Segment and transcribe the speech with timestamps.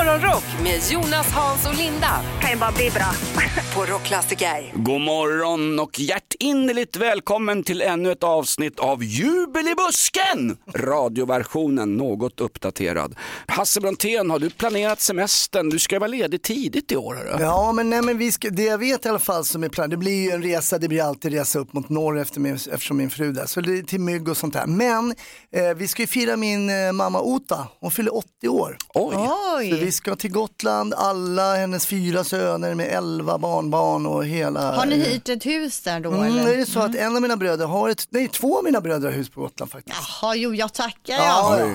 [0.00, 3.14] Morgonrock med Jonas, Hans och Linda kan ju bara bli bra.
[3.74, 4.72] på Rockklassiker.
[4.74, 10.56] God morgon och hjärtinnerligt välkommen till ännu ett avsnitt av Jubel i busken!
[10.74, 13.14] Radioversionen något uppdaterad.
[13.46, 15.68] Hasse Brontén, har du planerat semestern?
[15.68, 17.14] Du ska vara ledig tidigt i år.
[17.14, 17.42] Hörru.
[17.42, 19.90] Ja, men, nej, men vi ska, det jag vet i alla fall som är planerat,
[19.90, 22.96] det blir ju en resa, det blir alltid resa upp mot norr efter min, eftersom
[22.96, 24.66] min fru där, så det är till mygg och sånt där.
[24.66, 25.14] Men
[25.52, 28.76] eh, vi ska ju fira min eh, mamma Ota, hon fyller 80 år.
[28.94, 34.76] Oj, Så vi ska till Gotland, alla hennes fyra söner med 11 barnbarn och hela...
[34.76, 36.44] Har ni hyrt ett hus där då Mm, eller?
[36.46, 39.08] det är så att en av mina bröder har ett, nej två av mina bröder
[39.08, 39.96] har hus på Gotland faktiskt.
[40.22, 41.70] Jaha, jo jag tackar Ja.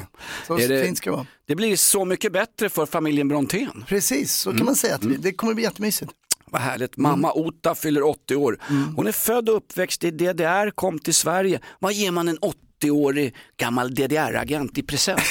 [0.47, 1.25] Så Är det- fint ska det vara.
[1.47, 3.85] det blir så mycket bättre för familjen Brontén.
[3.87, 4.57] Precis, så Mm.
[4.57, 6.11] kan man säga att vi, det kommer bli jättemysigt.
[6.45, 6.97] Vad härligt.
[6.97, 8.57] Mamma Ota fyller 80 år.
[8.95, 11.59] Hon är född och uppväxt i DDR, kom till Sverige.
[11.79, 12.37] Vad ger man en
[12.81, 15.21] 80-årig gammal DDR-agent i present?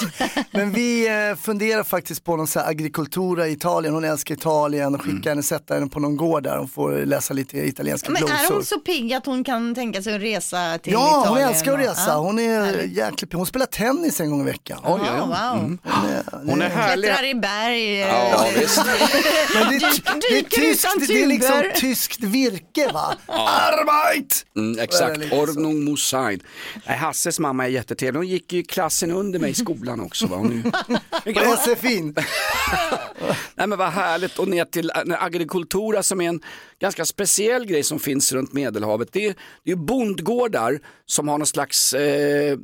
[0.50, 4.94] Men vi eh, funderar faktiskt på någon så här agrikultura i Italien, hon älskar Italien
[4.94, 8.22] och skickar henne, sätta henne på någon gård där och får läsa lite italienska Men
[8.22, 8.54] är glosor.
[8.54, 11.44] hon så pigg att hon kan tänka sig att resa till Ja, Italien?
[11.46, 12.04] hon älskar att resa.
[12.10, 12.16] Ja.
[12.16, 13.36] Hon är jäkligt pigg.
[13.38, 14.78] Hon spelar tennis en gång i veckan.
[14.84, 15.28] Oj, Ja, oj.
[15.28, 15.78] wow.
[15.84, 17.04] Hon är, Hon är härlig.
[17.10, 18.02] Klättrar i berg.
[18.02, 18.76] eh, Ja, visst.
[19.54, 19.80] Men det, är,
[20.30, 23.14] det, är tyskt, det är liksom tyskt virke va?
[23.26, 24.46] Arbeit!
[24.56, 26.40] Mm, Är exakt, Ordnung muss sein.
[26.88, 28.18] Nej, Hasses mamma är jättetrevlig.
[28.18, 30.26] Hon gick ju klassen under mig i skolan också.
[30.26, 30.36] Va?
[30.36, 30.62] Hon
[31.56, 32.14] SFI'n.
[33.54, 36.40] Nej men vad härligt och ner till agrikultura som är en
[36.80, 39.08] ganska speciell grej som finns runt Medelhavet.
[39.12, 39.34] Det är,
[39.64, 42.58] det är ju bondgårdar som har någon slags, eh,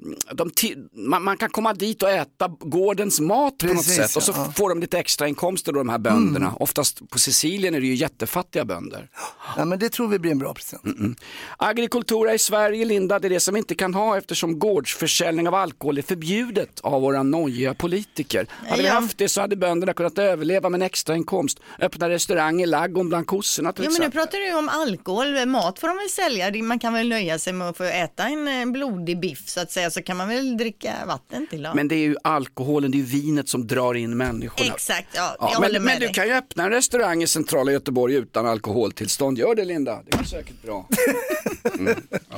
[0.92, 4.32] man, man kan komma dit och äta gårdens mat på något Precis, sätt och så
[4.32, 4.40] ja.
[4.42, 4.52] Mm.
[4.52, 6.54] får de lite extra inkomster då de här bönderna.
[6.60, 9.08] Oftast på Sicilien är det ju jättefattiga bönder.
[9.56, 10.84] Ja, men det tror vi blir en bra present.
[10.84, 11.16] Mm.
[11.58, 15.54] Agrikultura i Sverige, Linda, det är det som vi inte kan ha eftersom gårdsförsäljning av
[15.54, 18.46] alkohol är förbjudet av våra nojiga politiker.
[18.68, 18.94] Hade vi Ja.
[18.94, 21.60] haft det så hade bönderna kunnat överleva med en extra inkomst.
[21.80, 25.46] Öppna restaurang i ladugården bland kossorna till Jo men nu pratar du ju om alkohol,
[25.46, 28.48] mat får de väl sälja, man kan väl nöja sig med att få äta en
[28.48, 31.74] eh, blodig biff så att säga, så kan man väl dricka vatten till då.
[31.74, 34.74] Men det är ju alkoholen, det är ju vinet som drar in människorna.
[34.74, 37.26] Exakt, ja, Ja, jag håller men, med men du kan ju öppna en restaurang i
[37.26, 39.38] centrala Göteborg utan alkoholtillstånd.
[39.38, 40.88] Gör det Linda, det går säkert bra.
[41.78, 42.36] Mm, ja.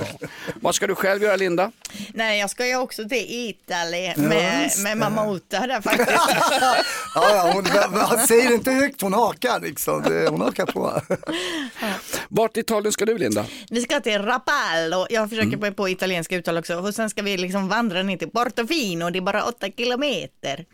[0.60, 1.72] Vad ska du själv göra Linda?
[2.14, 6.10] Nej, jag ska ju också till Italien med, med mamma Ota där faktiskt.
[7.14, 7.64] Ja, ja, hon,
[8.18, 10.02] hon säger inte högt, hon hakar liksom.
[10.02, 11.00] Det- Hon hakar på.
[12.28, 13.46] Vart i Italien ska du Linda?
[13.70, 15.74] Vi ska till Rapallo, jag försöker Mm.
[15.74, 19.20] på, italienska uttal också, och sen ska vi liksom vandra ner till Portofino, det är
[19.20, 20.64] bara åtta kilometer.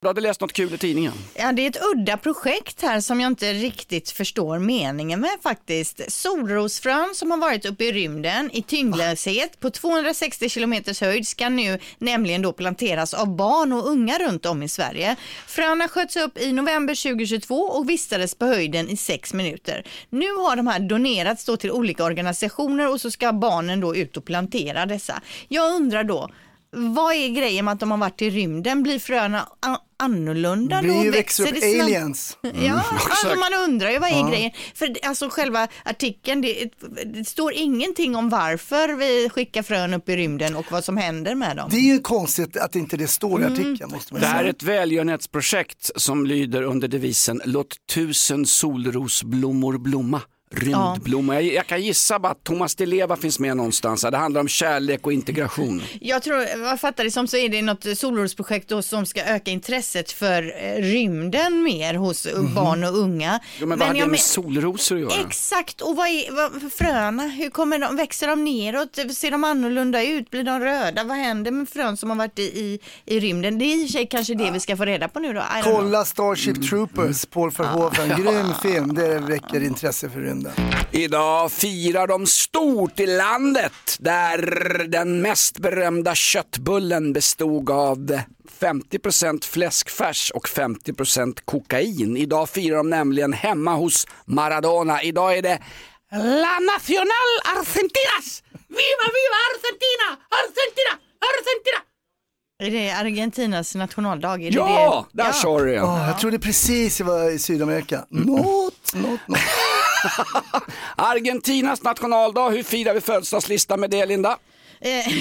[0.00, 1.12] Du hade läst något kul i tidningen?
[1.34, 6.00] Ja, det är ett udda projekt här som jag inte riktigt förstår meningen med faktiskt.
[6.12, 11.78] Solrosfrön som har varit uppe i rymden i tyngdlöshet på 260 kilometers höjd ska nu
[11.98, 15.16] nämligen då planteras av barn och unga runt om i Sverige.
[15.46, 19.84] Fröna sköts upp i november 2022 och vistades på höjden i sex minuter.
[20.10, 24.16] Nu har de här donerats då till olika organisationer och så ska barnen då ut
[24.16, 25.22] och plantera dessa.
[25.48, 26.30] Jag undrar då,
[26.72, 28.82] vad är grejen med att de har varit i rymden?
[28.82, 29.48] Blir fröna
[30.00, 30.82] annorlunda då?
[30.82, 31.82] blir ju växer upp det snabbt?
[31.82, 32.38] aliens.
[32.42, 34.50] Ja, alltså man undrar ju vad är grejen?
[34.74, 36.70] För alltså själva artikeln, det,
[37.14, 41.34] det står ingenting om varför vi skickar frön upp i rymden och vad som händer
[41.34, 41.68] med dem.
[41.70, 43.52] Det är ju konstigt att inte det står i Mm.
[43.52, 44.50] artikeln måste man Det här är säga.
[44.50, 50.20] ett välgörenhetsprojekt som lyder under devisen Låt tusen solrosblommor blomma.
[50.50, 51.34] Rymdblomma.
[51.34, 54.02] Jag, jag kan gissa bara att Thomas Di Leva finns med någonstans.
[54.10, 55.82] Det handlar om kärlek och integration.
[56.00, 59.50] Jag tror, vad jag fattar det som så är det något solrosprojekt som ska öka
[59.50, 63.40] intresset för eh, rymden mer hos eh, barn och unga.
[63.60, 65.26] Jo, men vad hade jag det med men- solrosor att göra?
[65.26, 68.98] Exakt, och vad är vad, fröna, hur kommer de, växer de neråt?
[69.16, 70.30] Ser de annorlunda ut?
[70.30, 71.04] Blir de röda?
[71.04, 73.58] Vad händer med frön som har varit i, i, i rymden?
[73.58, 75.42] Det är i och för sig kanske det vi ska få reda på nu då.
[75.64, 80.37] Kolla Starship Troopers, Paul Verhoeven, grym film, det väcker intresse för rymden.
[80.92, 84.38] Idag firar de stort i landet där
[84.88, 88.20] den mest berömda köttbullen bestod av
[88.60, 92.16] 50% fläskfärs och 50% kokain.
[92.16, 95.02] Idag firar de nämligen hemma hos Maradona.
[95.02, 95.58] Idag är det
[96.12, 98.42] La Nacional Argentinas!
[98.68, 100.08] Viva, viva Argentina!
[100.40, 100.92] Argentina!
[101.28, 101.84] Argentina!
[102.62, 104.42] Är det Argentinas nationaldag?
[104.42, 105.22] Är det Ja, det?
[105.22, 105.72] där sa du det.
[105.74, 108.04] Jag trodde precis jag var i Sydamerika.
[108.08, 109.38] Något, något, något.
[110.96, 114.38] Argentinas nationaldag, hur firar vi födelsedagslistan med det Linda?
[114.80, 115.12] Eh,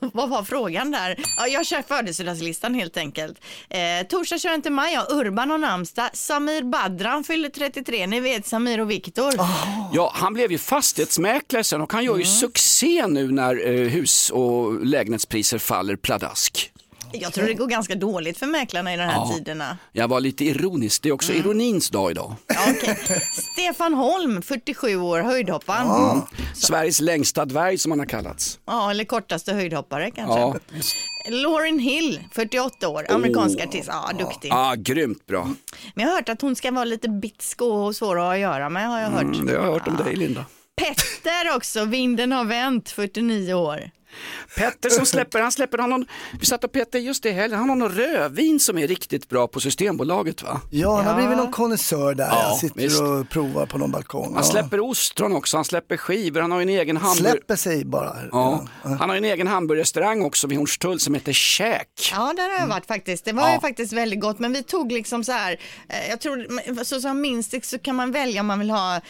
[0.12, 1.16] vad var frågan där?
[1.36, 3.40] Ja, jag kör födelsedagslistan helt enkelt.
[3.70, 6.10] Eh, torsdag 21 maj har Urban och namnsdag.
[6.12, 8.06] Samir Badran fyller 33.
[8.06, 9.32] Ni vet Samir och Viktor.
[9.92, 14.30] Ja, han blev ju fastighetsmäklare sen och han gör ju succé nu när eh, hus
[14.30, 16.72] och lägenhetspriser faller pladask.
[17.12, 19.32] Jag tror det går ganska dåligt för mäklarna i de här Ja.
[19.36, 19.78] tiderna.
[19.92, 21.44] Jag var lite ironisk, det är också Mm.
[21.44, 22.34] ironins dag idag.
[22.46, 22.98] Ja, okej.
[23.52, 25.86] Stefan Holm, 47 år, höjdhopparen.
[25.86, 26.28] Ja.
[26.54, 28.58] Sveriges längsta dvärg som han har kallats.
[28.90, 30.40] eller kortaste höjdhoppare kanske.
[30.40, 30.56] Ja,
[31.30, 33.88] Lauren Hill, 48 år, amerikansk artist.
[33.92, 34.50] Ja, duktig.
[34.52, 35.44] ah, grymt bra.
[35.94, 38.88] Men jag har hört att hon ska vara lite bitsk och svår att göra med
[38.88, 39.22] har jag hört.
[39.22, 40.44] Mm, det har jag hört om dig Linda.
[40.76, 43.90] Petter också, vinden har vänt, 49 år.
[44.56, 46.08] Petter som släpper, han släpper, han har, någon-
[46.40, 49.46] vi satt och petade just det helgen, han har någon rödvin som är riktigt bra
[49.48, 50.60] på Systembolaget va?
[50.70, 52.26] Ja, han har blivit någon konnässör där.
[52.26, 53.00] Ja, jag sitter visst.
[53.00, 54.34] och provar på någon balkong.
[54.34, 54.50] Han Ja.
[54.50, 57.32] släpper ostron också, han släpper skivor, han har ju en egen hamburgare.
[57.32, 58.16] Släpper sig bara.
[58.32, 58.66] Ja.
[58.82, 61.88] Han har en egen hamburgerrestaurang också vid Hornstull som heter Käk.
[62.12, 63.24] Ja, där har jag varit faktiskt.
[63.24, 63.54] Det var Ja.
[63.54, 65.52] ju faktiskt väldigt gott, men vi tog liksom så här,
[65.88, 69.00] eh, jag tror, så som minst så kan man välja om man vill ha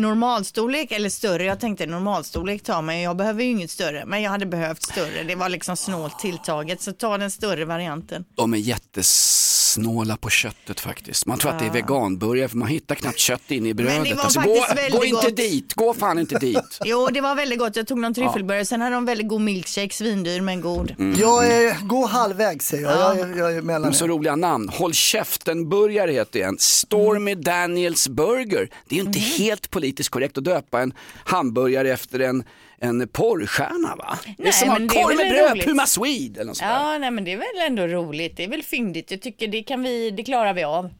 [0.00, 1.44] normalstorlek eller större.
[1.44, 5.22] Jag tänkte normalstorlek tar man, jag behöver ju inget större, men jag hade behövt större.
[5.22, 8.24] Det var liksom snålt tilltaget, så ta den större varianten.
[8.34, 11.26] De är jättesnåla på köttet faktiskt.
[11.26, 14.04] Man tror att det är veganburgare för man hittar knappt kött inne i brödet.
[14.04, 15.36] det var Alltså, faktiskt gå, gå inte gott.
[15.36, 16.58] dit, gå fan inte dit.
[16.84, 17.76] Jo, det var väldigt gott.
[17.76, 20.94] Jag tog någon tryffelburgare, sen hade de väldigt god milkshake, svindyr men god.
[20.98, 21.20] Mm.
[21.20, 22.98] Jag är, gå halvvägs säger jag.
[23.18, 24.08] Jag, är, jag är mellan Så er.
[24.08, 24.68] roliga namn.
[24.68, 26.56] Håll käften-burgare heter en.
[26.58, 28.70] Stormy Daniels Burger.
[28.88, 30.92] Det är ju inte helt politiskt korrekt att döpa en
[31.24, 32.44] hamburgare efter en,
[32.78, 34.18] en porrstjärna va?
[34.24, 35.64] det är Nej, som men är korv med bröd, roligt.
[35.64, 36.70] Puma Swede eller något sånt.
[36.70, 38.36] Ja, nej men det är väl ändå roligt.
[38.36, 39.10] Det är väl fyndigt.
[39.10, 40.90] Jag tycker det kan vi, det klarar vi av.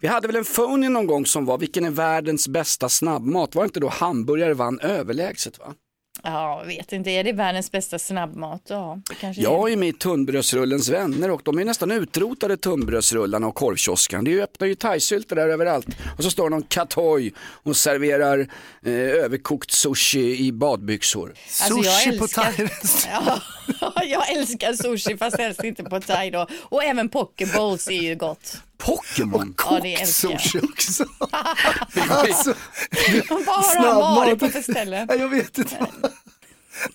[0.00, 3.54] Vi hade väl en phony någon gång som var, vilken är världens bästa snabbmat?
[3.54, 5.74] Var det inte då hamburgare vann överlägset va?
[6.32, 7.10] Ja, jag vet inte.
[7.10, 8.62] Är det världens bästa snabbmat?
[8.68, 9.76] Ja, det kanske Jag är.
[9.76, 14.24] med i tunnbrödsrullens vänner och de är nästan utrotade tunnbrödsrullarna och korvkioskan.
[14.24, 15.86] Det öppnar ju thaisylter där överallt.
[16.18, 18.38] Och så står någon katoj och serverar
[18.84, 21.34] eh, överkokt sushi i badbyxor.
[21.62, 22.68] Alltså, jag Sushi på älskar- thai
[23.84, 26.46] Ja, jag älskar sushi fast helst inte på thai då.
[26.62, 28.56] Och även pokebowls är ju gott.
[28.78, 29.54] Pokémon!
[29.70, 30.40] Ja, det älskar jag.
[30.40, 31.04] Sushi också.
[32.10, 32.54] alltså,
[33.28, 34.16] Vad har han snabbmat.
[34.16, 35.06] varit på för ställe?
[35.08, 35.86] Jag vet inte.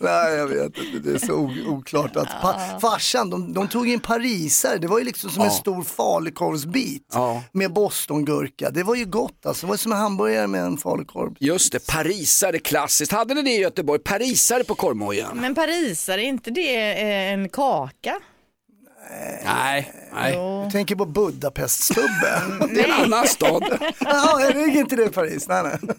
[0.03, 1.09] Nej, jag vet inte.
[1.09, 4.77] Det är så oklart att pa- farsan, de, de tog in parisare.
[4.77, 7.43] Det var ju liksom som en stor falukorvsbit Ja.
[7.51, 8.69] med bostongurka.
[8.71, 9.65] Det var ju gott alltså.
[9.65, 11.33] Det var som en hamburgare med en falukorv.
[11.39, 13.11] Just det, parisare klassiskt.
[13.11, 13.99] Hade ni det i Göteborg?
[13.99, 15.27] Parisare på korvmojen?
[15.37, 18.19] Men parisare, är inte det eh, en kaka?
[19.45, 20.33] Nej, nej.
[20.33, 22.41] Jag tänker på Budapeststubbe.
[22.73, 23.63] Det är en annan stad.
[23.99, 25.47] Jaha, är det inte det Paris?
[25.47, 25.95] Nej, nej.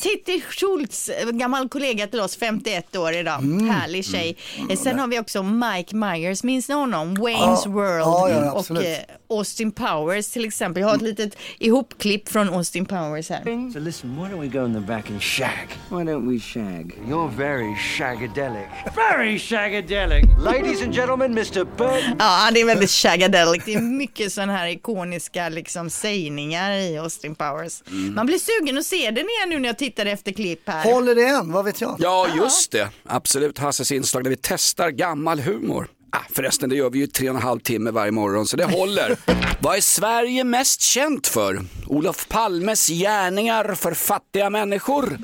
[0.00, 3.38] Titti Schultz, gammal kollega till oss, 51 år idag.
[3.38, 3.70] Mm.
[3.70, 4.36] Härlig tjej.
[4.70, 7.16] Eh, Sen har vi också Mike Myers, minns ni honom?
[7.16, 8.98] Wayne's World ja, ja, och absolut.
[9.28, 10.80] Austin Powers till exempel.
[10.80, 13.72] Jag har ett litet ihopklipp från Austin Powers här.
[13.72, 15.68] So listen, why don't we go in the back and shag?
[15.90, 16.92] Why don't we shag?
[17.08, 18.68] You're very shagadelic.
[18.96, 20.24] Very shagadelic.
[20.44, 21.64] Ladies and gentlemen, Mr.
[21.76, 23.62] Bert Ja, det är väldigt shagadelic.
[23.64, 27.82] Det är mycket sådana här ikoniska liksom, sägningar i Austin Powers.
[27.90, 28.14] Mm.
[28.14, 30.84] Man blir sugen att se den igen nu när jag tittar efter klipp här.
[30.84, 31.52] Håller det än?
[31.52, 31.96] Vad vet jag?
[31.98, 32.88] Ja, just det.
[33.06, 35.88] Absolut, Hasses inslag där vi testar gammal humor.
[36.16, 38.64] Ah, förresten, det gör vi ju tre och en halv timme varje morgon, så det
[38.64, 39.16] håller.
[39.60, 41.60] Vad är Sverige mest känt för?
[41.86, 45.18] Olof Palmes gärningar för fattiga människor?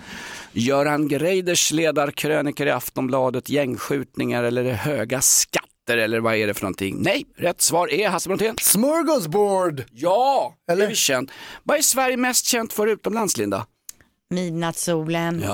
[0.52, 6.62] Göran Greiders ledarkrönikor i Aftonbladet, gängskjutningar eller det höga skatter eller vad är det för
[6.62, 6.96] någonting?
[7.02, 8.56] Nej, rätt svar är Hasse Brontén.
[8.60, 9.84] Smörgåsbord!
[9.90, 10.84] Ja, det Eller?
[10.84, 11.30] är vi känt.
[11.62, 13.66] Vad är Sverige mest känt för utomlands, Linda?
[14.32, 15.40] Midnattssolen.
[15.44, 15.48] Ja,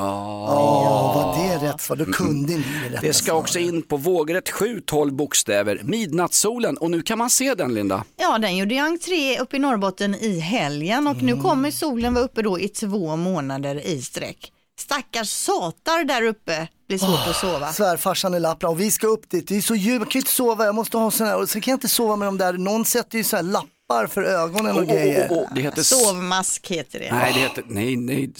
[0.84, 1.96] Ja, var det rätt svar?
[1.96, 3.42] Då kunde ni det rätta det ska svaret.
[3.42, 5.80] också in på vågrätt 7, 12 bokstäver.
[5.84, 8.04] Midnattssolen och nu kan man se den, Linda.
[8.16, 12.24] Ja, den gjorde ju entré uppe i Norrbotten i helgen och nu kommer solen vara
[12.24, 14.52] uppe då i två månader i sträck.
[14.80, 17.72] Stackars satar där uppe, blir svårt att sova.
[17.72, 19.48] Svärfarsan i Lappland och vi ska upp dit.
[19.48, 21.42] Det är så djupt, jag kan inte sova, jag måste ha sådana här.
[21.42, 23.42] Och så kan jag inte sova med de där, någon sätter ju så här
[23.88, 25.28] lappar för ögonen och Oh, grejer.
[25.30, 25.82] oh, oh, det heter...
[25.82, 27.12] Sovmask heter det.
[27.12, 27.64] Nej, det heter...
[27.68, 28.30] Nej, nej,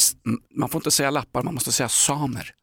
[0.57, 2.55] man får inte säga lappar, man måste säga samer.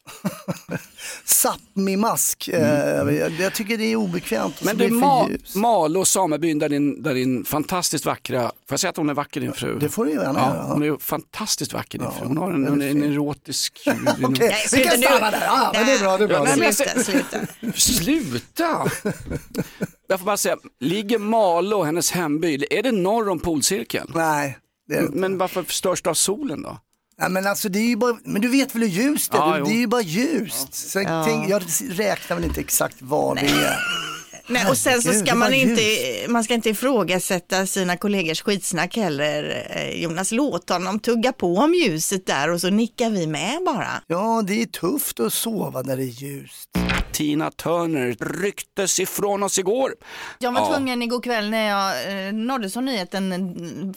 [1.25, 2.49] Sápmi-mask.
[2.53, 4.63] Eh, jag, jag tycker det är obekvämt.
[4.63, 5.39] Men du, Ma-.
[5.55, 9.41] Malå samebyn där din, där din fantastiskt vackra, får jag säga att hon är vacker
[9.41, 9.79] din fru?
[9.79, 10.63] Det får du gärna Ja, göra.
[10.63, 12.27] hon är ju fantastiskt vacker din fru.
[12.27, 13.81] Hon har en, är en erotisk...
[14.23, 15.05] Okej, Nej, vi kan nu.
[15.05, 15.41] stanna där.
[15.45, 16.43] Ja, men det är bra, det är bra.
[16.43, 17.37] Nej, men- Sluta, sluta.
[17.75, 18.91] Sluta!
[20.07, 24.11] Jag får bara säga, ligger Malå, hennes hemby, är det norr om polcirkeln?
[24.15, 24.57] Nej,
[24.87, 25.17] det är det inte.
[25.17, 26.77] Men varför störs det av solen då?
[27.17, 29.57] Ja, men alltså det är ju bara, men du vet väl hur ljust det är?
[29.57, 30.73] Ja, det är ju bara ljust.
[30.73, 33.77] Så jag, tänk, jag räknar väl inte exakt vad det är.
[34.47, 37.97] Nej, och sen så Herregud, ska det man var inte, man ska inte ifrågasätta sina
[37.97, 39.67] kollegors skitsnack heller.
[39.69, 44.01] Eh, Jonas, låt honom tugga på om ljuset där och så nickar vi med bara.
[44.07, 46.69] Ja, det är tufft att sova när det är ljust.
[47.15, 49.93] Tina Turner rycktes ifrån oss igår.
[50.39, 50.73] Jag var Ja.
[50.75, 53.93] tvungen igår kväll när jag eh, nåddes av nyheten mm,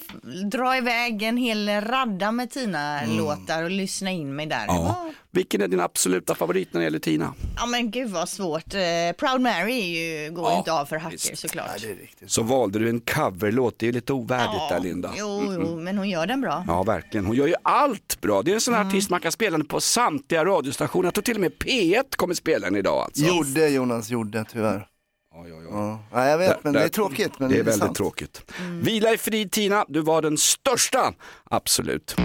[0.51, 4.65] dra iväg en hel radda med Tina-låtar och lyssna in mig där.
[4.67, 4.75] Ja.
[4.83, 7.35] var- Vilken är din absoluta favorit när det gäller Tina?
[7.57, 8.75] Ja men gud vad svårt.
[8.75, 8.81] Eh,
[9.19, 11.39] Proud Mary ju, går Ja, inte av för hacker visst.
[11.39, 11.67] såklart.
[11.83, 12.31] Det är riktigt.
[12.31, 15.11] Så valde du en coverlåt, det är ju lite ovärdigt där Linda.
[15.19, 16.65] Jo, jo, men hon gör den bra.
[16.67, 17.27] Ja, verkligen.
[17.27, 18.43] Hon gör ju allt bra.
[18.43, 21.05] Det är en sån här artist man kan spela den på samtliga radiostationer.
[21.07, 23.25] Jag tror till och med P1 kommer spela den idag alltså.
[23.25, 24.87] Gjorde Jonas, gjorde tyvärr.
[25.35, 25.69] Ja, ja, ja.
[25.71, 26.00] Ja.
[26.12, 27.38] Ja, jag vet, men det är tråkigt.
[27.38, 27.97] Men det är väldigt sant.
[27.97, 28.50] tråkigt.
[28.83, 31.12] Vila i frid Tina, du var den största.
[31.50, 32.17] Absolut.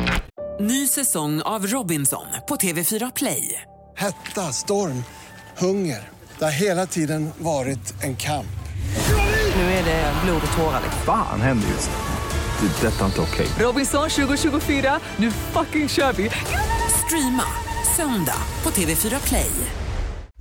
[0.59, 3.61] Ny säsong av Robinson på TV4 Play.
[3.95, 5.03] Hetta, storm,
[5.57, 6.09] hunger.
[6.39, 8.45] Det har hela tiden varit en kamp.
[9.55, 10.81] Nu är det blod och tårar.
[10.83, 11.01] liksom.
[11.05, 12.67] Fan händer just det.
[12.81, 13.47] Det är detta inte okej.
[13.59, 16.29] Robinson 2024, nu fucking kör vi!
[17.05, 17.43] Streama
[17.97, 19.51] söndag på TV4 Play.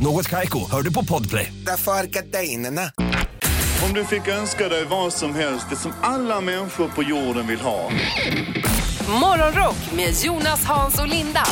[0.00, 1.52] Något Kaiko, hör du på Podplay.
[1.66, 2.90] Därför är gardinerna.
[3.84, 7.60] Om du fick önska dig vad som helst, det som alla människor på jorden vill
[7.60, 7.90] ha.
[9.20, 11.46] Morgonrock med Jonas, Hans och Linda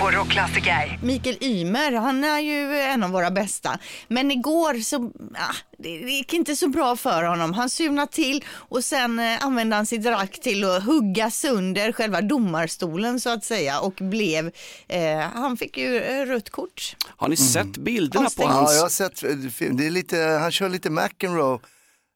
[0.00, 0.98] på Rockklassiker.
[1.02, 3.78] Mikael Ymer, han är ju en av våra bästa.
[4.08, 4.96] Men igår så,
[5.34, 7.52] ah, det gick inte så bra för honom.
[7.52, 12.20] Han surnade till och sen eh, använde han sitt rack till att hugga sönder själva
[12.20, 14.50] domarstolen så att säga och blev,
[14.88, 16.96] eh, han fick ju eh, rött kort.
[17.16, 18.70] Har ni sett bilderna på hans...
[18.70, 19.30] Ja, jag har sett eh.
[19.70, 21.58] Det är lite, han kör lite McEnroe.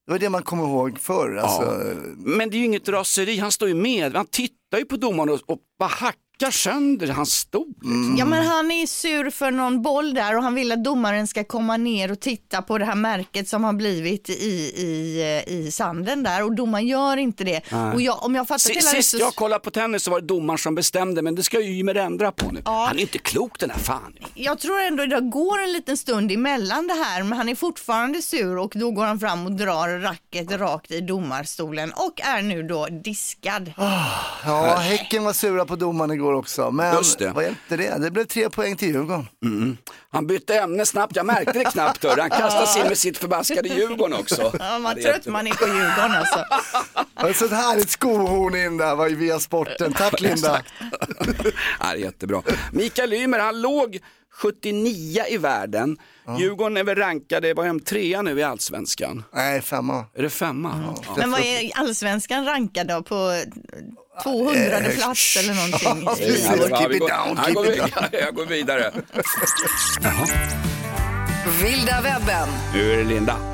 [0.06, 1.36] Det var det man kommer ihåg förr.
[1.36, 4.16] Alltså, Men det är ju inget raseri, han står ju med.
[4.16, 5.90] Han tittar ju på domaren och, och bara
[6.34, 7.66] hackar sönder hans stol.
[7.68, 8.16] liksom.
[8.18, 11.44] Ja men han är sur för någon boll där och han vill att domaren ska
[11.44, 16.22] komma ner och titta på det här märket som har blivit i, i, i sanden
[16.22, 17.60] där och domaren gör inte det.
[17.94, 19.16] Och jag, om jag hela rätt Sist så...
[19.18, 21.94] jag kollade på tennis så var det domaren som bestämde, men det ska ju Ymer
[21.94, 22.62] ändra på nu.
[22.64, 24.14] Han är inte klok den här fan.
[24.34, 28.22] Jag tror ändå det går en liten stund emellan det här, men han är fortfarande
[28.22, 32.62] sur och då går han fram och drar racket rakt i domarstolen och är nu
[32.62, 33.72] då diskad.
[34.44, 36.70] ja, Häcken var sura på domaren igår också.
[36.70, 37.30] Men Just det.
[37.30, 37.98] vad hjälpte det?
[37.98, 39.26] Det blev tre poäng till Djurgården.
[40.10, 42.04] Han bytte ämne snabbt, jag märkte det knappt.
[42.04, 42.20] hörru.
[42.20, 44.52] Han kastade sig in med sitt förbaskade Djurgården också.
[44.58, 46.38] Ja, man trött man är på Djurgården alltså.
[47.16, 49.92] Det var så ett härligt skohorn in där via sporten.
[49.92, 50.62] Tack Linda.
[51.18, 51.24] Ja,
[51.80, 52.42] det är jättebra.
[52.72, 53.98] Mikael Ymer, han låg
[54.34, 55.98] 79 i världen.
[56.38, 59.24] Djurgården är väl rankade, vad är de, trea nu i allsvenskan?
[59.34, 60.04] Nej, femma.
[60.14, 60.94] Är det femma?
[61.06, 61.14] Ja.
[61.16, 63.42] Men vad är allsvenskan rankad då på
[64.22, 65.54] 200 plats eller
[65.88, 66.02] någonting?
[66.06, 66.48] Ja, precis.
[66.70, 68.08] Ja, Keep vi it down, jag keep går it vidare.
[68.24, 68.92] Jag går vidare.
[71.62, 72.48] Vilda webben.
[72.74, 73.53] Nu är det Linda.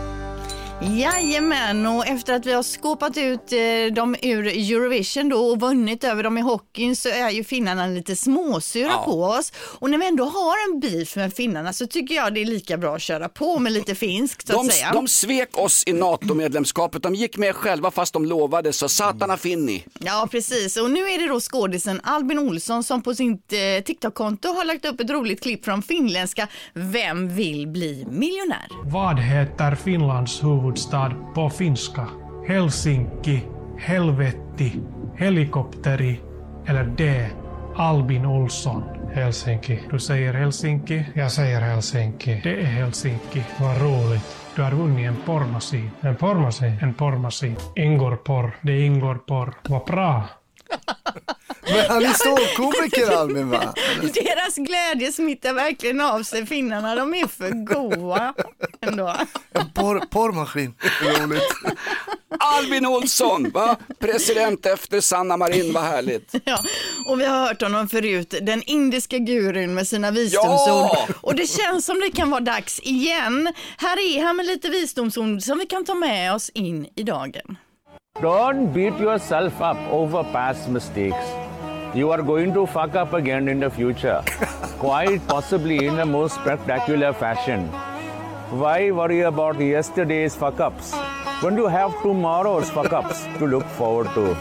[0.82, 6.04] Jajamän, och efter att vi har skåpat ut eh, dem ur Eurovision då och vunnit
[6.04, 9.02] över dem i hockeyn så är ju finnarna lite småsura Ja.
[9.04, 9.52] på oss.
[9.78, 12.76] Och när vi ändå har en beef med finnarna så tycker jag det är lika
[12.78, 14.92] bra att köra på med lite finskt så De, att säga.
[14.92, 17.02] de svek oss i NATO-medlemskapet.
[17.02, 19.84] De gick med själva fast de lovade, så satana finni.
[19.98, 20.76] Ja, precis.
[20.76, 24.84] Och nu är det då skådisen Albin Olsson som på sitt eh, TikTok-konto har lagt
[24.84, 28.68] upp ett roligt klipp från finländska Vem vill bli miljonär?
[28.84, 32.06] Vad heter Finlands huvudstad på finska?
[32.48, 33.42] Helsinki,
[33.78, 34.72] helvetti,
[35.16, 36.20] helikopteri
[36.66, 37.26] eller D.
[37.76, 38.82] Albin Olsson?
[39.14, 39.80] Helsinki.
[39.90, 41.04] Du säger Helsinki.
[41.14, 42.40] Jag säger Helsinki.
[42.44, 43.42] Det är Helsinki.
[43.60, 44.36] Vad roligt.
[44.56, 45.90] Du har vunnit en porrmaskin.
[46.00, 46.76] En porrmaskin?
[46.82, 47.56] En porrmaskin.
[47.76, 48.56] Ingår porr.
[48.62, 49.54] Det ingår porr.
[49.68, 50.24] Vad bra.
[51.62, 53.74] Men han är ståuppkomiker Albin va?
[54.00, 56.94] Deras glädje smittar verkligen av sig finnarna.
[56.94, 58.34] De är för goa
[58.80, 59.16] ändå.
[59.52, 60.74] En porr, porrmaskin.
[61.02, 61.42] Roligt.
[62.38, 63.76] Albin Olsson, va?
[63.98, 66.34] president efter Sanna Marin, vad härligt.
[66.44, 66.58] Ja,
[67.06, 70.58] och vi har hört honom förut, den indiska gurun med sina visdomsord.
[70.66, 71.06] Ja!
[71.20, 73.52] Och det känns som det kan vara dags igen.
[73.78, 77.56] Här är han med lite visdomsord som vi kan ta med oss in i dagen.
[78.22, 81.24] Don't beat yourself up over past mistakes.
[81.94, 84.22] You are going to fuck up again in the future,
[84.78, 87.68] quite possibly in a most spectacular fashion.
[88.50, 90.92] Why worry about yesterday's fuck ups
[91.42, 94.36] when you have tomorrow's fuck ups to look forward to?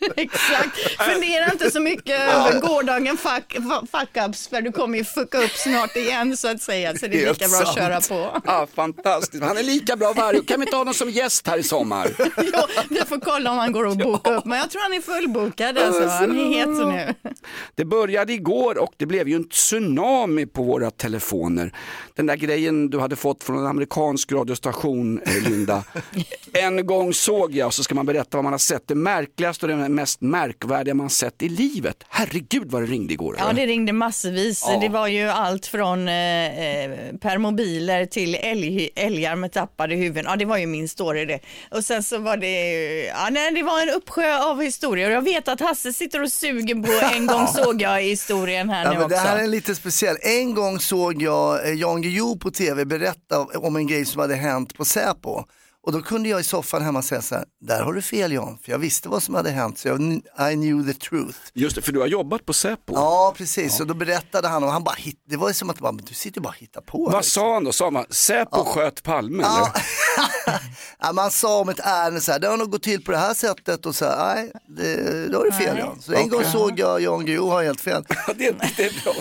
[0.16, 0.78] Exakt.
[0.98, 3.56] Fundera inte så mycket över gårdagen fuck,
[3.92, 6.96] fuck-ups för du kommer ju fucka upp snart igen så att säga.
[6.96, 8.40] Så det är Helt lika bra att köra på.
[8.44, 9.44] Ja, fantastiskt.
[9.44, 12.08] Han är lika bra varje Kan vi inte ha honom som gäst här i sommar?
[12.36, 15.00] Jo, vi får kolla om han går att boka upp, men jag tror han är
[15.00, 16.06] fullbokad alltså.
[16.06, 17.30] Han är het nu.
[17.74, 21.72] Det började igår och det blev ju en tsunami på våra telefoner.
[22.14, 25.84] Den där grejen du hade fått från en amerikansk radiostation, eh, Linda.
[26.52, 29.66] En gång såg jag, och så ska man berätta vad man har sett, det märkligaste
[29.66, 31.96] och det mest märkvärdiga man sett i livet.
[32.08, 33.36] Herregud vad det ringde igår.
[33.38, 34.64] Ja, det ringde massvis.
[34.68, 34.78] Ja.
[34.80, 36.90] Det var ju allt från eh, eh,
[37.20, 40.24] permobiler till älg, älgar med tappade huvuden.
[40.28, 41.40] Ja, det var ju min story det.
[41.70, 45.10] Och sen så var det, ja, nej, det var en uppsjö av historier.
[45.10, 48.84] Jag vet att Hasse sitter och suger på en gång såg jag i historien här
[48.84, 49.16] Ja, nu men också.
[49.16, 50.16] det här är lite speciell.
[50.20, 54.34] En gång såg jag eh, Jan Guillou på tv berätta om en grej som hade
[54.34, 55.44] hänt på Säpo.
[55.88, 58.58] Och då kunde jag i soffan hemma säga så här, där har du fel Jan,
[58.62, 60.00] för jag visste vad som hade hänt, så jag,
[60.52, 61.38] I knew the truth.
[61.54, 62.92] Just det, för du har jobbat på Säpo.
[62.94, 63.80] Ja, precis.
[63.80, 66.40] Och då berättade han och han bara, hit, det var som att bara, du sitter
[66.40, 67.10] bara och hittar på.
[67.12, 67.72] Vad sa han då?
[67.72, 69.42] Sa man Säpo sköt Palme?
[69.42, 69.72] Ja.
[71.00, 73.18] Ja, man sa om ett ärende så här, det har nog gått till på det
[73.18, 75.82] här sättet och så här, nej, det, då har du fel Nej.
[75.82, 76.02] Jan.
[76.02, 78.04] Så en gång såg jag Jan Guillou har helt fel.
[78.36, 79.12] det, det är bra.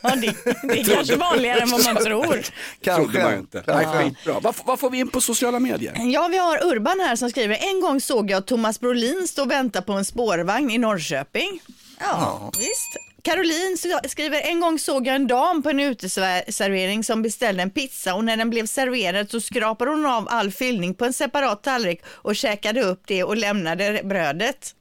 [0.00, 2.42] Ja, det, det är kanske vanligare än vad man tror.
[2.84, 3.62] Trodde man inte.
[3.66, 4.02] Nej, Ja.
[4.02, 4.40] skitbra.
[4.40, 5.94] Vad, vad får vi in på sociala medier?
[5.98, 9.50] Ja, vi har Urban här som skriver, en gång såg jag Thomas Brolin stå och
[9.50, 11.60] vänta på en spårvagn i Norrköping.
[12.00, 13.11] Ja, visst.
[13.22, 13.76] Caroline
[14.08, 18.24] skriver, en gång såg jag en dam på en uteservering som beställde en pizza och
[18.24, 22.36] när den blev serverad så skrapade hon av all fyllning på en separat tallrik och
[22.36, 24.74] käkade upp det och lämnade brödet.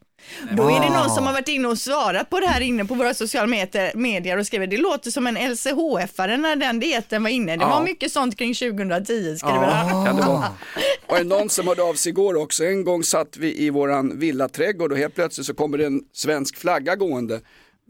[0.57, 2.93] Då är det någon som har varit inne och svarat på det här inne på
[2.93, 3.47] våra sociala
[3.95, 7.57] medier- och skriver det låter som en LCHF-are när den dieten var inne.
[7.57, 7.69] Det Ja.
[7.69, 10.05] var mycket sånt kring 2010 skriver han.
[10.05, 10.43] Ja, det var.
[11.07, 12.63] Och är någon som hörde av sig igår också.
[12.65, 16.57] En gång satt vi i våran villaträdgård och helt plötsligt så kommer det en svensk
[16.57, 17.39] flagga gående.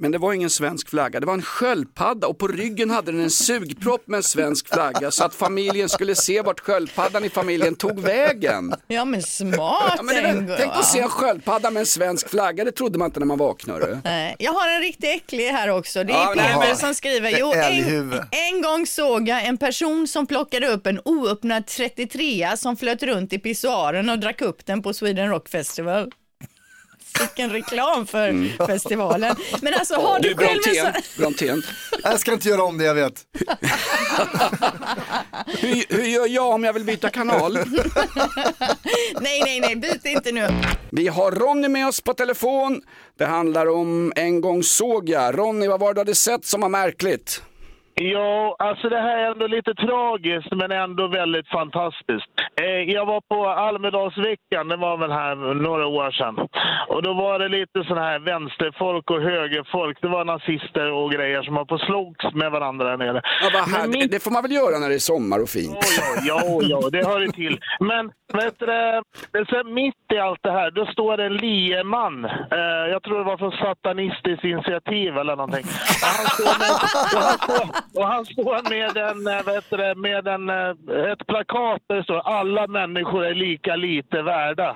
[0.02, 3.22] Men det var ingen svensk flagga, det var en sköldpadda och på ryggen hade den
[3.22, 7.76] en sugpropp med en svensk flagga så att familjen skulle se vart sköldpaddan i familjen
[7.76, 8.74] tog vägen.
[8.88, 12.64] Ja men smart Ja, men var- tänk att se en sköldpadda med en svensk flagga,
[12.64, 14.02] det trodde man inte när man vaknade.
[14.04, 16.04] Nej, Jag har en riktigt äcklig här också.
[16.04, 17.36] Det är Ja, Peter som skriver.
[17.40, 22.78] Jo, en, en gång såg jag en person som plockade upp en oöppnad 33 som
[22.78, 26.12] flöt runt i pissoaren och drack upp den på Sweden Rock Festival.
[27.20, 28.52] Vilken reklam för Mm.
[28.68, 29.36] festivalen.
[29.62, 31.22] Men alltså har du, Du själv en Brontén, så...
[31.22, 31.64] Brontén.
[32.04, 33.26] Jag ska inte göra om det jag vet.
[35.60, 37.54] Hur, hur gör jag om jag vill byta kanal?
[39.22, 40.48] Nej, nej, nej, byt inte nu.
[40.92, 42.82] Vi har Ronny med oss på telefon.
[43.18, 45.38] Det handlar om En gång såg jag.
[45.38, 47.42] Ronny, vad var det du hade sett som var märkligt?
[48.04, 52.28] Ja, alltså det här är ändå lite tragiskt men ändå väldigt fantastiskt.
[52.62, 56.36] Eh, jag var på Almedalsveckan, det var väl här några år sedan.
[56.88, 59.98] Och då var det lite sådana här vänsterfolk och högerfolk.
[60.02, 63.22] Det var nazister och grejer som var på slogs med varandra där nere.
[63.54, 64.00] Ja, härligt.
[64.00, 65.78] min- Det får man väl göra när det är sommar och fint?
[66.28, 67.60] Ja, ja, det hör det till.
[67.80, 68.66] Men vet du,
[69.50, 72.26] sen mitt i allt det här, då står det en lieman.
[72.26, 75.64] Eh, jag tror det var från Satanistiskt initiativ eller någonting.
[76.18, 76.72] Han står med,
[77.28, 81.28] han står, och han står med, en, eh, vet du, det, med en, eh, ett
[81.28, 84.76] plakat där det står alla människor är lika lite värda.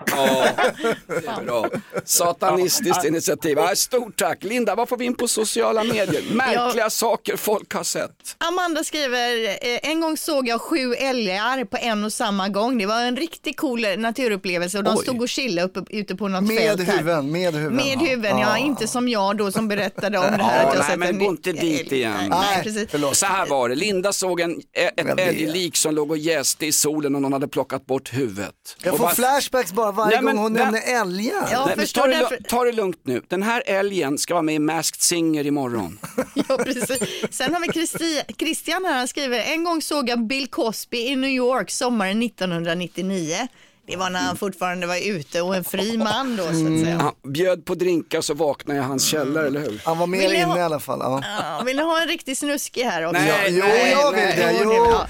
[1.07, 1.65] Det är bra.
[2.05, 3.57] Satanistiskt initiativ.
[3.57, 4.43] Ja, stort tack.
[4.43, 6.35] Linda, vad får vi in på sociala medier?
[6.35, 8.35] Märkliga saker folk har sett.
[8.37, 12.77] Amanda skriver, eh, en gång såg jag sju älgar på en och samma gång.
[12.77, 15.03] Det var en riktigt cool naturupplevelse och de Oj.
[15.03, 16.97] stod och chillade uppe, ute på något Med fält här.
[16.97, 17.75] huvuden, med huvuden.
[17.75, 18.57] Med huvuden, ja.
[18.57, 20.61] Inte som jag då som berättade om det här.
[20.63, 22.13] Ja, att jag nej, sett men en- gå inte dit igen.
[22.29, 22.91] Nej, precis.
[23.13, 27.15] Så här var det, Linda såg en, ett älglik som låg och jäste i solen
[27.15, 28.55] och någon hade plockat bort huvudet.
[28.83, 31.47] Jag Och får bara- flashbacks bara varje Nej, gång hon den- nämner älgar.
[31.51, 34.55] Ja, Nej, ta, det, därför- ta det lugnt nu, den här älgen ska vara med
[34.55, 35.99] i Masked Singer imorgon.
[36.49, 36.99] Ja, precis.
[37.31, 41.15] Sen har vi Christi, Christian här, han skriver, en gång såg jag Bill Cosby i
[41.15, 43.47] New York sommaren 1999.
[43.87, 46.97] Det var när han fortfarande var ute och en fri man då så att säga.
[46.97, 49.81] Han bjöd på drinkar så vaknade jag i hans källare, eller hur?
[49.85, 50.99] Han var mer inne ha- i alla fall.
[51.01, 51.23] Ja.
[51.39, 53.21] Ja, vill ni ha en riktig snuskig här också?
[53.21, 54.35] Nej, Jo, nej, jag vill nej.
[54.37, 54.59] det.
[54.63, 55.07] Jo, ja.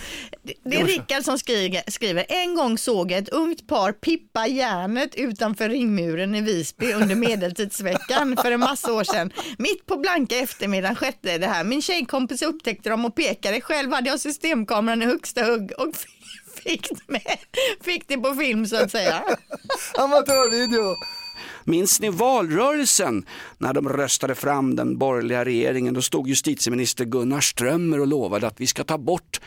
[0.66, 5.16] det är Rickard som skriver, skriver, en gång såg jag ett ungt par pippa järnet
[5.16, 9.32] utanför ringmuren i Visby under medeltidsveckan för en massa år sedan.
[9.58, 11.64] Mitt på blanka eftermiddagen skedde det här.
[11.64, 13.62] Min tjejkompis upptäckte dem och pekade.
[13.62, 15.88] Själv hade jag systemkameran i högsta hugg och
[16.66, 17.38] fick, med,
[17.82, 19.24] fick det på film så att säga.
[19.98, 20.96] Amatörvideo.
[21.64, 23.26] Minns ni valrörelsen
[23.58, 25.94] när de röstade fram den borgerliga regeringen?
[25.94, 29.42] Då stod justitieminister Gunnar Strömmer och lovade att vi ska ta bort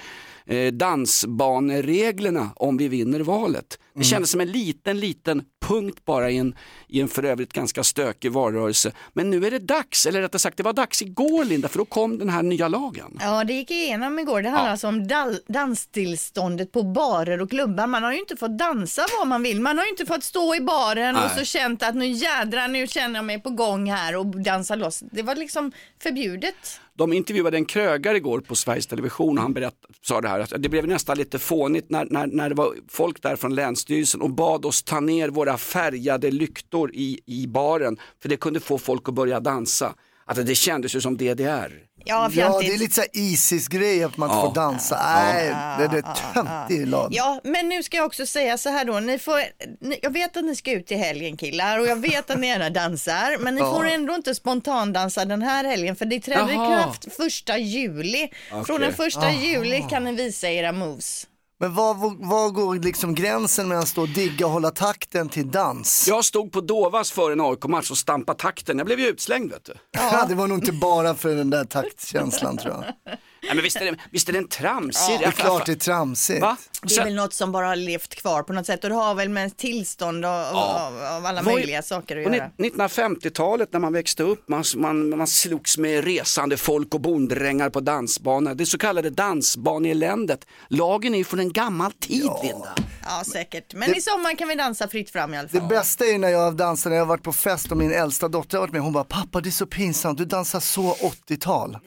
[0.47, 3.79] eh, dansbanereglerna om vi vinner valet.
[3.99, 6.55] Det kändes som en liten, liten punkt bara i en,
[6.89, 8.93] i en för övrigt ganska stökig valrörelse.
[9.13, 11.85] Men nu är det dags, eller rättare sagt det var dags igår Linda, för då
[11.85, 13.19] kom den här nya lagen.
[13.21, 14.43] Ja, det gick igenom igår.
[14.43, 14.71] Det handlar Ja.
[14.71, 15.09] alltså om
[15.49, 17.87] danstillståndet på barer och klubbar.
[17.87, 19.61] Man har ju inte fått dansa vad man vill.
[19.61, 21.39] Man har ju inte fått stå i baren och Nej.
[21.39, 25.03] så känt att nu jädrar, nu känner jag mig på gång här och dansa loss.
[25.13, 26.81] Det var liksom förbjudet.
[26.95, 30.53] De intervjuade en krögare igår på Sveriges Television och han berätt, sa det här att
[30.59, 33.88] det blev nästan lite fånigt när, när, när det var folk där från Länsstyrelsen
[34.21, 38.79] och bad oss ta ner våra färgade lyktor i, i baren för det kunde få
[38.79, 39.95] folk att börja dansa.
[40.27, 41.73] Alltså det kändes ju som DDR.
[42.05, 44.47] Ja, Ja, det är lite så Isis-grej att man inte Ja.
[44.47, 45.01] får dansa.
[45.05, 46.03] Nej, det är det
[46.35, 47.09] töntig lag.
[47.13, 49.01] Ja, men nu ska jag också säga så här då.
[49.01, 49.41] Ni får,
[49.81, 52.47] ni, jag vet att ni ska ut i helgen killar och jag vet att ni
[52.47, 53.39] gärna dansar.
[53.41, 53.75] Men ni Ja.
[53.75, 58.31] får ändå inte spontandansa den här helgen för det träder i kraft första juli.
[58.53, 58.65] Okej.
[58.65, 59.41] Från den första Aha.
[59.43, 61.27] juli kan ni visa era moves.
[61.61, 61.95] Men var,
[62.29, 66.05] var går liksom gränsen mellan att stå och digga och hålla takten till dans?
[66.09, 68.79] Jag stod på Dovas före en AIK-match och stampade takten.
[68.79, 69.73] Jag blev ju utslängd vet du.
[69.91, 70.27] Ja.
[70.29, 73.15] det var nog inte bara för den där taktkänslan tror jag.
[73.43, 75.19] Nej, men visst, är det, visst är det en tramsig Ja.
[75.19, 76.41] Det är klart det är tramsigt.
[76.41, 76.57] Va?
[76.83, 79.15] Det är väl något som bara har levt kvar på något sätt och det har
[79.15, 80.81] väl med tillstånd och, Ja.
[80.87, 82.51] av, av alla Var möjliga saker att göra.
[82.59, 87.81] 1950-talet när man växte upp, man, man, man slogs med resande folk och bonddrängar på
[87.81, 88.55] dansbanor.
[88.55, 90.47] Det så kallade dansbaneeländet.
[90.69, 92.75] Lagen är ju från en gammal tid Linda.
[93.05, 93.75] Ja, säkert.
[93.75, 95.69] Men i sommar kan vi dansa fritt fram i alla Det fall.
[95.69, 98.59] bästa är när jag dansar, när jag har varit på fest och min äldsta dotter
[98.59, 100.95] har varit med, hon bara pappa det är så pinsamt, du dansar så
[101.29, 101.79] 80-tal.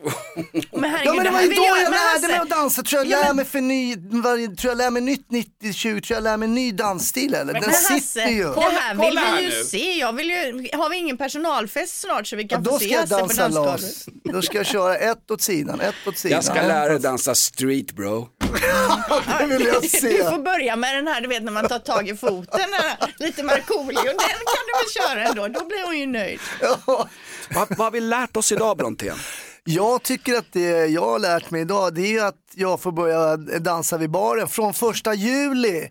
[0.72, 3.02] Men herregud, Ja men det var ju vill då jag, lärde mig att dansa, tror
[3.06, 3.96] jag Ja, lär mig för ny,
[4.56, 7.54] tror jag lär mig nytt 90-20, tror jag lär mig en ny dansstil eller?
[7.54, 8.44] Den Men sitter ju.
[8.44, 9.64] det här vill kolla vi ju nu.
[9.64, 9.98] se.
[10.00, 12.86] Jag vill ju, har vi ingen personalfest snart så vi Ja, kan då få ska
[12.88, 14.06] se jag Hasse på dansa dansgolvet?
[14.24, 16.36] Då ska jag köra ett åt sidan, ett åt sidan.
[16.36, 18.28] Jag ska lära dig dansa street bro.
[19.40, 20.24] Det vill jag Du se.
[20.30, 22.70] får börja med den här, du vet när man tar tag i foten,
[23.20, 26.40] lite Markoolio, den kan du väl köra ändå, då blir hon ju nöjd.
[26.62, 26.78] Ja.
[27.56, 29.18] Vad, vad har vi lärt oss idag Brontén?
[29.64, 33.38] Jag tycker att det jag har lärt mig idag det är att jag får börja
[33.38, 34.48] dansa vid baren.
[34.48, 35.90] Från första juli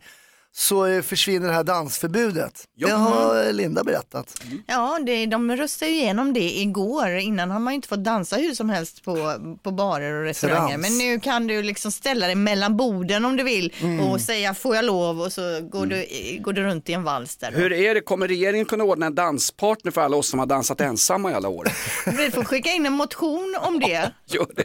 [0.52, 2.64] så försvinner det här dansförbudet.
[2.76, 4.42] Det har Linda berättat.
[4.66, 7.08] Ja, det, de röstade ju igenom det igår.
[7.10, 10.78] Innan har man ju inte fått dansa hur som helst på, på barer och restauranger.
[10.78, 14.00] Men nu kan du liksom ställa dig mellan borden om du vill Mm.
[14.00, 16.06] och säga får jag lov och så går, du,
[16.40, 17.52] går du runt i en vals där.
[17.52, 20.80] Hur är det, kommer regeringen kunna ordna en danspartner för alla oss som har dansat
[20.80, 21.68] ensamma i alla år?
[22.16, 24.12] Vi får skicka in en motion om det.
[24.26, 24.64] Gör det.